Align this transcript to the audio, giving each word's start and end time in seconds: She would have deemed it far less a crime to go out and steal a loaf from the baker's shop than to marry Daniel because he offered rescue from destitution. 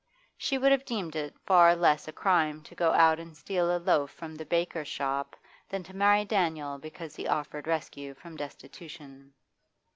She 0.35 0.57
would 0.57 0.71
have 0.71 0.83
deemed 0.83 1.15
it 1.15 1.35
far 1.45 1.75
less 1.75 2.07
a 2.07 2.11
crime 2.11 2.63
to 2.63 2.73
go 2.73 2.91
out 2.91 3.19
and 3.19 3.37
steal 3.37 3.69
a 3.69 3.77
loaf 3.77 4.09
from 4.09 4.33
the 4.33 4.47
baker's 4.47 4.87
shop 4.87 5.35
than 5.69 5.83
to 5.83 5.95
marry 5.95 6.25
Daniel 6.25 6.79
because 6.79 7.15
he 7.17 7.27
offered 7.27 7.67
rescue 7.67 8.15
from 8.15 8.35
destitution. 8.35 9.33